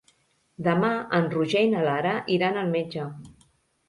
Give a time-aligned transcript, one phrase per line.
[0.67, 3.05] Demà en Roger i na Lara iran al metge.